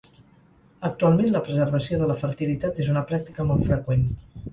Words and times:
Actualment, 0.87 1.27
la 1.35 1.41
preservació 1.49 1.99
de 2.03 2.07
la 2.11 2.15
fertilitat 2.21 2.81
és 2.85 2.89
una 2.95 3.05
pràctica 3.13 3.47
molt 3.51 3.67
freqüent. 3.69 4.09